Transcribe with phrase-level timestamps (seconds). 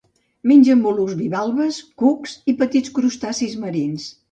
[0.51, 4.11] Mengen mol·luscs bivalves, cucs i petits crustacis marins.